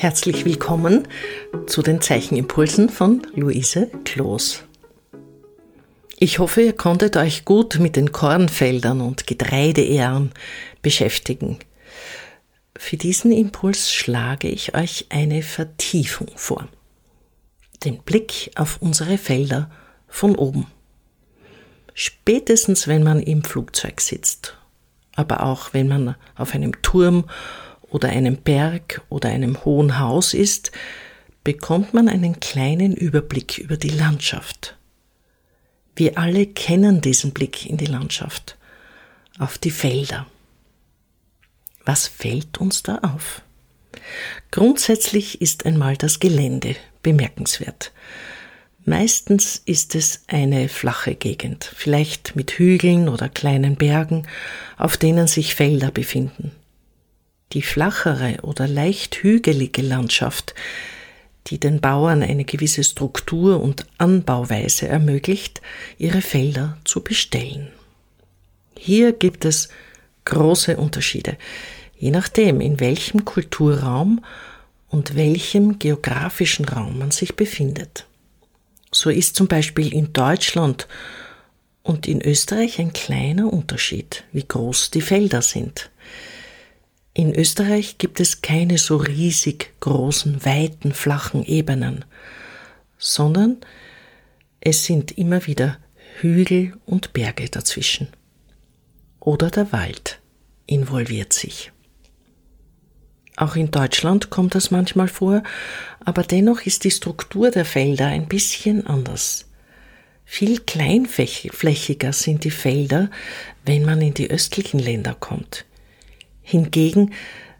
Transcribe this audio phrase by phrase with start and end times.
[0.00, 1.08] Herzlich willkommen
[1.66, 4.62] zu den Zeichenimpulsen von Luise Kloos.
[6.20, 10.30] Ich hoffe, ihr konntet euch gut mit den Kornfeldern und Getreideähren
[10.82, 11.58] beschäftigen.
[12.76, 16.68] Für diesen Impuls schlage ich euch eine Vertiefung vor.
[17.84, 19.68] Den Blick auf unsere Felder
[20.06, 20.68] von oben.
[21.92, 24.56] Spätestens, wenn man im Flugzeug sitzt,
[25.16, 27.24] aber auch wenn man auf einem Turm
[27.90, 30.72] oder einem Berg oder einem hohen Haus ist,
[31.44, 34.76] bekommt man einen kleinen Überblick über die Landschaft.
[35.96, 38.56] Wir alle kennen diesen Blick in die Landschaft,
[39.38, 40.26] auf die Felder.
[41.84, 43.42] Was fällt uns da auf?
[44.50, 47.92] Grundsätzlich ist einmal das Gelände bemerkenswert.
[48.84, 54.26] Meistens ist es eine flache Gegend, vielleicht mit Hügeln oder kleinen Bergen,
[54.76, 56.52] auf denen sich Felder befinden
[57.52, 60.54] die flachere oder leicht hügelige Landschaft,
[61.46, 65.62] die den Bauern eine gewisse Struktur und Anbauweise ermöglicht,
[65.96, 67.68] ihre Felder zu bestellen.
[68.76, 69.68] Hier gibt es
[70.24, 71.36] große Unterschiede,
[71.96, 74.24] je nachdem, in welchem Kulturraum
[74.88, 78.06] und welchem geografischen Raum man sich befindet.
[78.90, 80.86] So ist zum Beispiel in Deutschland
[81.82, 85.90] und in Österreich ein kleiner Unterschied, wie groß die Felder sind.
[87.18, 92.04] In Österreich gibt es keine so riesig großen, weiten, flachen Ebenen,
[92.96, 93.56] sondern
[94.60, 95.78] es sind immer wieder
[96.20, 98.06] Hügel und Berge dazwischen.
[99.18, 100.20] Oder der Wald
[100.66, 101.72] involviert sich.
[103.34, 105.42] Auch in Deutschland kommt das manchmal vor,
[106.04, 109.46] aber dennoch ist die Struktur der Felder ein bisschen anders.
[110.24, 113.10] Viel kleinflächiger sind die Felder,
[113.64, 115.64] wenn man in die östlichen Länder kommt.
[116.50, 117.12] Hingegen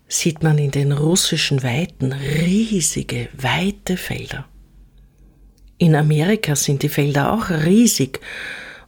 [0.08, 4.46] sieht man in den russischen Weiten riesige, weite Felder.
[5.76, 8.18] In Amerika sind die Felder auch riesig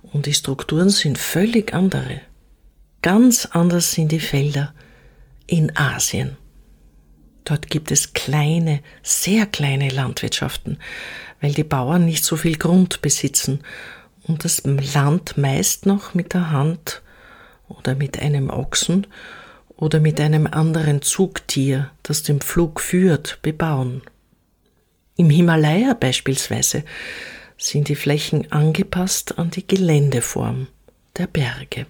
[0.00, 2.22] und die Strukturen sind völlig andere.
[3.02, 4.72] Ganz anders sind die Felder
[5.46, 6.38] in Asien.
[7.44, 10.78] Dort gibt es kleine, sehr kleine Landwirtschaften,
[11.42, 13.60] weil die Bauern nicht so viel Grund besitzen
[14.22, 17.02] und das Land meist noch mit der Hand
[17.68, 19.06] oder mit einem Ochsen
[19.80, 24.02] oder mit einem anderen Zugtier, das den Flug führt, bebauen.
[25.16, 26.84] Im Himalaya beispielsweise
[27.56, 30.68] sind die Flächen angepasst an die Geländeform
[31.16, 31.86] der Berge.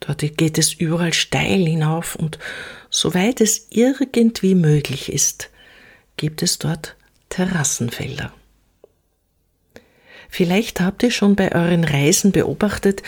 [0.00, 2.38] Dort geht es überall steil hinauf und
[2.90, 5.50] soweit es irgendwie möglich ist,
[6.16, 6.96] gibt es dort
[7.28, 8.32] Terrassenfelder.
[10.28, 13.02] Vielleicht habt ihr schon bei euren Reisen beobachtet,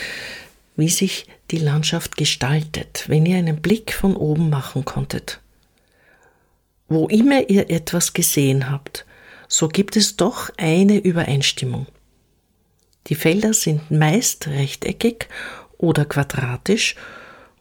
[0.75, 5.41] wie sich die Landschaft gestaltet, wenn ihr einen Blick von oben machen konntet.
[6.87, 9.05] Wo immer ihr etwas gesehen habt,
[9.47, 11.87] so gibt es doch eine Übereinstimmung.
[13.07, 15.27] Die Felder sind meist rechteckig
[15.77, 16.95] oder quadratisch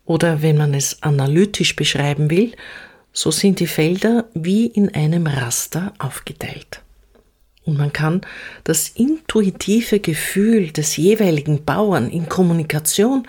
[0.04, 2.54] oder wenn man es analytisch beschreiben will,
[3.12, 6.82] so sind die Felder wie in einem Raster aufgeteilt.
[7.64, 8.20] Und man kann
[8.64, 13.26] das intuitive Gefühl des jeweiligen Bauern in Kommunikation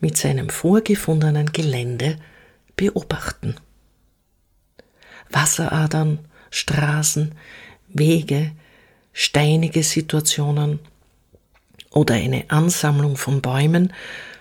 [0.00, 2.18] mit seinem vorgefundenen Gelände
[2.76, 3.56] beobachten.
[5.30, 6.18] Wasseradern,
[6.50, 7.34] Straßen,
[7.88, 8.52] Wege,
[9.12, 10.78] steinige Situationen
[11.90, 13.92] oder eine Ansammlung von Bäumen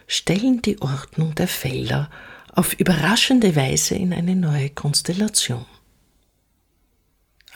[0.07, 2.09] stellen die Ordnung der Felder
[2.53, 5.65] auf überraschende Weise in eine neue Konstellation.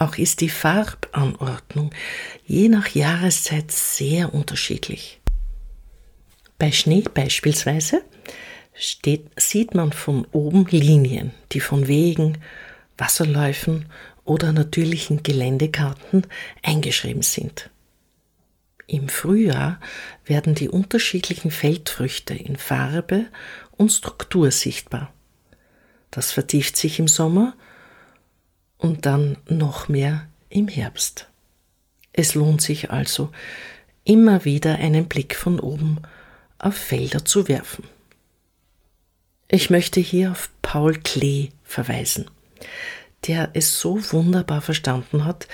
[0.02, 1.92] Auch ist die Farbanordnung
[2.48, 5.22] je nach Jahreszeit sehr unterschiedlich.
[6.58, 8.02] Bei Schnee beispielsweise
[8.74, 12.40] steht, sieht man von oben Linien, die von Wegen,
[12.98, 13.86] Wasserläufen
[14.24, 16.26] oder natürlichen Geländekarten
[16.64, 17.70] eingeschrieben sind.
[18.88, 19.80] Im Frühjahr
[20.26, 23.28] werden die unterschiedlichen Feldfrüchte in Farbe
[23.78, 25.14] und Struktur sichtbar.
[26.10, 27.54] Das vertieft sich im Sommer
[28.82, 31.30] und dann noch mehr im Herbst.
[32.12, 33.30] Es lohnt sich also,
[34.04, 36.00] immer wieder einen Blick von oben
[36.58, 37.86] auf Felder zu werfen.
[39.48, 42.30] Ich möchte hier auf Paul Klee verweisen,
[43.28, 45.48] der es so wunderbar verstanden hat,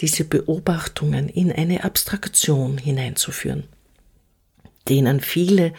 [0.00, 3.64] diese Beobachtungen in eine Abstraktion hineinzuführen,
[4.88, 5.74] denen viele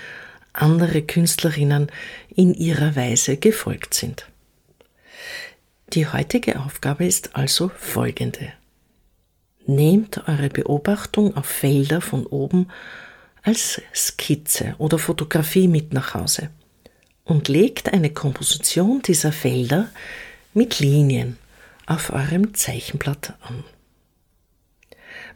[0.54, 1.92] andere Künstlerinnen
[2.36, 4.28] in ihrer Weise gefolgt sind.
[5.94, 8.52] Die heutige Aufgabe ist also folgende.
[9.68, 12.70] Nehmt eure Beobachtung auf Felder von oben
[13.44, 16.50] als Skizze oder Fotografie mit nach Hause
[17.26, 19.92] und legt eine Komposition dieser Felder
[20.56, 21.38] mit Linien
[21.86, 23.64] auf eurem Zeichenblatt an.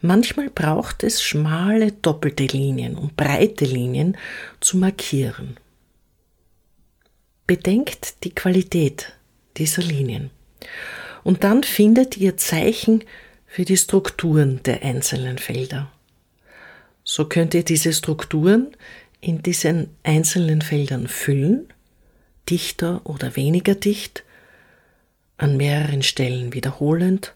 [0.00, 4.16] Manchmal braucht es schmale doppelte Linien und breite Linien
[4.58, 5.56] zu markieren.
[7.46, 9.12] Bedenkt die Qualität
[9.56, 10.32] dieser Linien
[11.24, 13.04] und dann findet ihr Zeichen
[13.46, 15.90] für die Strukturen der einzelnen Felder.
[17.04, 18.76] So könnt ihr diese Strukturen
[19.20, 21.72] in diesen einzelnen Feldern füllen,
[22.48, 24.24] dichter oder weniger dicht,
[25.38, 27.34] an mehreren Stellen wiederholend,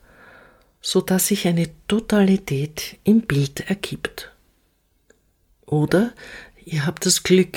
[0.81, 4.33] so dass sich eine Totalität im Bild ergibt.
[5.65, 6.13] Oder
[6.65, 7.57] ihr habt das Glück,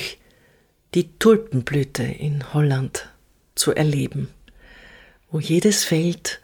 [0.94, 3.09] die Tulpenblüte in Holland
[3.56, 4.29] zu erleben,
[5.35, 6.39] wo jedes Feld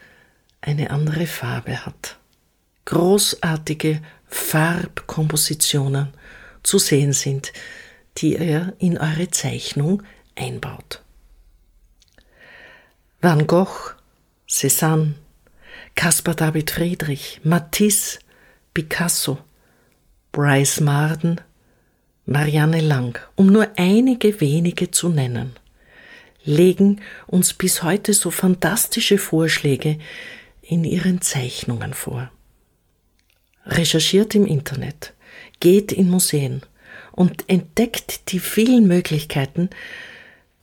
[0.60, 2.18] eine andere Farbe hat.
[2.84, 6.10] Großartige Farbkompositionen
[6.62, 7.54] zu sehen sind,
[8.18, 10.04] die ihr in eure Zeichnung
[10.36, 11.02] einbaut.
[13.22, 13.96] Van Gogh,
[14.50, 15.14] Cézanne,
[15.96, 18.20] Caspar David Friedrich, Matisse,
[18.74, 19.38] Picasso,
[20.34, 21.40] Bryce Marden,
[22.26, 25.56] Marianne Lang, um nur einige wenige zu nennen,
[26.44, 30.00] legen uns bis heute so fantastische Vorschläge
[30.62, 32.32] in ihren Zeichnungen vor.
[33.66, 35.14] Recherchiert im Internet,
[35.60, 36.62] geht in Museen
[37.12, 39.70] und entdeckt die vielen Möglichkeiten,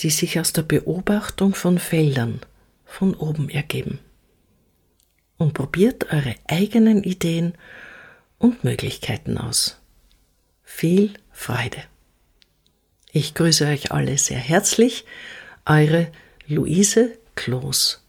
[0.00, 2.40] die sich aus der Beobachtung von Feldern
[2.84, 3.98] von oben ergeben.
[5.36, 7.54] Und probiert eure eigenen Ideen
[8.38, 9.80] und Möglichkeiten aus.
[10.64, 11.78] Viel Freude.
[13.12, 15.04] Ich grüße euch alle sehr herzlich,
[15.68, 16.06] eure
[16.46, 18.02] Luise Kloß.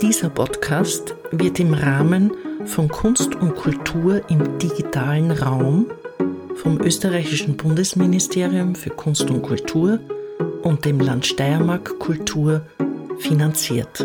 [0.00, 2.32] Dieser Podcast wird im Rahmen
[2.64, 5.86] von Kunst und Kultur im digitalen Raum
[6.56, 10.00] vom österreichischen Bundesministerium für Kunst und Kultur
[10.64, 12.66] und dem Land Steiermark Kultur
[13.22, 14.04] finanziert.